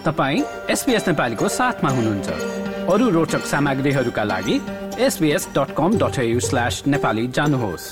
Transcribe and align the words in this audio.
तपाईँ 0.00 0.42
एसपिएस 0.70 1.08
नेपालीको 1.08 1.48
साथमा 1.48 1.90
हुनुहुन्छ। 1.90 2.28
अरू 2.88 3.08
रोचक 3.10 3.44
सामग्रीहरूका 3.44 4.24
लागि 4.24 4.60
SBS 4.98 5.48
dot 5.48 5.74
com 5.76 5.98
dot 5.98 6.16
slash 6.40 6.82
Nepali 6.86 7.26
जानुहोस्। 7.28 7.84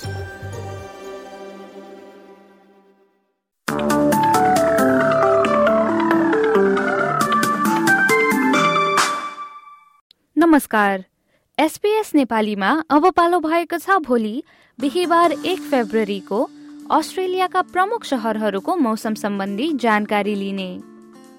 नमस्कार। 10.39 11.05
एसपीएस 11.59 12.15
नेपालीमा 12.15 12.71
अब 12.91 13.11
पालो 13.11 13.41
भएको 13.41 13.79
छ 13.79 13.91
भोलि 14.01 14.43
बिहिबार 14.79 15.33
एक 15.33 15.61
फेब्रुअरीको 15.61 16.51
अस्ट्रेलियाका 16.91 17.63
प्रमुख 17.63 18.05
सहरहरूको 18.05 18.77
मौसम 18.77 19.15
सम्बन्धी 19.15 19.73
जानकारी 19.73 20.35
लिने। 20.35 20.98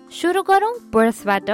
सुरु 0.10 0.42
गरौँ 0.44 0.72
पर्सबाट 0.94 1.50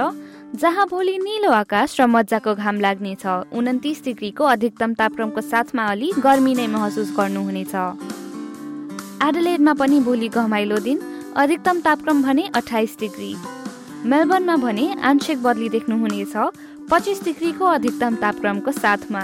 जहाँ 0.56 0.86
भोलि 0.88 1.16
निलो 1.18 1.50
आकाश 1.52 2.00
र 2.00 2.06
मजाको 2.08 2.54
घाम 2.54 2.80
लाग्नेछ। 2.80 3.52
उन्तिस 3.52 4.02
डिग्रीको 4.04 4.44
अधिकतम 4.46 4.94
तापक्रमको 4.96 5.40
साथमा 5.42 5.84
अलि 5.84 6.08
गर्मी 6.18 6.54
नै 6.54 6.66
महसुस 6.66 7.12
गर्नुहुनेछ। 7.12 7.74
एडलेडमा 9.28 9.72
पनि 9.76 10.00
भोलि 10.00 10.28
घमाइलो 10.30 10.78
दिन 10.80 10.98
अधिकतम 11.36 11.80
तापक्रम 11.84 12.22
भने 12.22 12.48
अठाइस 12.56 12.96
डिग्री। 13.00 13.30
मेलबर्नमा 14.08 14.56
भने 14.56 14.86
आंशिक 15.04 15.42
बदली 15.42 15.68
देख्नुहुनेछ 15.76 16.34
पच्चिस 16.90 17.24
डिग्रीको 17.24 17.64
अधिकतम 17.76 18.14
तापक्रमको 18.24 18.72
साथमा। 18.72 19.22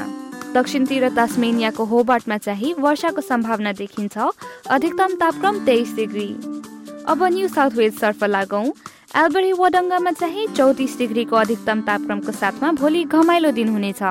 दक्षिणतिर 0.52 1.08
तास्मेनियाको 1.16 1.84
होबार्टमा 1.88 2.36
चाहिँ 2.38 2.74
वर्षाको 2.78 3.20
सम्भावना 3.22 3.72
देखिन्छ 3.80 4.16
अधिकतम 4.68 5.16
तापक्रम 5.16 5.64
तेइस 5.64 5.96
डिग्री। 5.96 6.30
अब 7.08 7.22
न्यू 7.24 7.48
साउथ 7.48 7.72
वेल्सतर्फ 7.74 8.24
लागौँ। 8.28 8.66
एल्बरी 9.16 9.52
वडङ्गामा 9.52 10.10
चाहिँ 10.10 10.46
चौतिस 10.56 10.96
डिग्रीको 10.98 11.36
अधिकतम 11.36 11.80
तापक्रमको 11.80 12.32
साथमा 12.32 12.70
भोलि 12.72 13.02
घमाइलो 13.04 13.50
दिन 13.52 13.68
हुनेछ। 13.68 14.02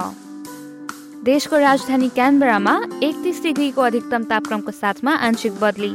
देशको 1.26 1.58
राजधानी 1.58 2.10
क्यानबरामा 2.10 2.74
एकतिस 3.04 3.42
डिग्रीको 3.44 3.82
अधिकतम 3.82 4.24
तापक्रमको 4.24 4.72
साथमा 4.72 5.14
आंशिक 5.28 5.54
बदली। 5.62 5.90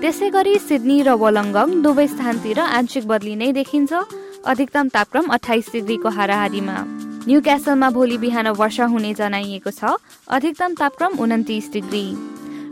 त्यसै 0.00 0.28
गरी 0.30 0.58
सिडनी 0.60 0.96
र 1.02 1.16
वलङ्गङ 1.16 1.80
दुवै 1.82 2.06
स्थानतिर 2.06 2.60
आंशिक 2.60 3.06
बदली 3.08 3.34
नै 3.36 3.52
देखिन्छ। 3.52 3.92
अधिकतम 4.44 4.88
तापक्रम 4.88 5.26
अठाइस 5.36 5.72
डिग्रीको 5.72 6.08
हाराहारीमा। 6.08 6.76
न्यू 7.24 7.40
क्यासलमा 7.40 7.90
भोलि 7.90 8.18
बिहान 8.18 8.48
वर्षा 8.60 8.84
हुने 8.92 9.14
जनाइएको 9.14 9.70
छ। 9.70 9.96
अधिकतम 10.28 10.74
तापक्रम 10.74 11.16
उन्तिस 11.16 11.72
डिग्री। 11.72 12.04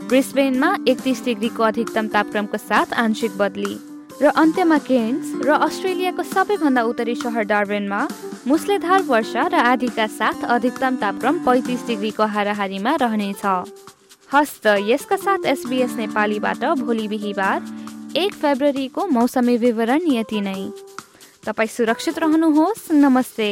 ब्रिस्बेनमा 0.05 0.69
एकतिस 0.87 1.25
डिग्रीको 1.25 1.63
अधिकतम 1.63 2.13
तापक्रमको 2.13 2.57
साथ 2.61 2.93
आंशिक 2.93 3.37
बदली। 3.41 3.73
र 4.21 4.31
अन्त्यमा 4.35 4.77
केन्स 4.77 5.31
र 5.45 5.49
अस्ट्रेलियाको 5.59 6.23
सबैभन्दा 6.23 6.81
उत्तरी 6.83 7.15
सहर 7.15 7.43
डार्बेनमा 7.43 7.99
मुसलेधार 8.47 9.01
वर्षा 9.03 9.43
र 9.47 9.55
आधीका 9.71 10.07
साथ 10.09 10.43
अधिकतम 10.47 10.95
तापक्रम 10.95 11.39
पैँतिस 11.45 11.87
डिग्रीको 11.87 12.25
हाराहारीमा 12.25 12.95
रहनेछ। 12.95 13.43
हस्त 14.33 14.67
यसका 14.87 15.15
साथ 15.17 15.45
एसबिएस 15.45 15.95
नेपालीबाट 15.95 16.63
भोलि 16.79 17.07
बिहिबार 17.07 17.59
एक 18.17 18.33
फेब्रुअरीको 18.33 19.07
मौसमी 19.07 19.57
विवरण 19.57 20.01
यति 20.07 20.41
नै। 20.41 20.61
तपाईँ 21.45 21.67
सुरक्षित 21.67 22.19
रहनुहोस्। 22.19 22.91
नमस्ते। 22.91 23.51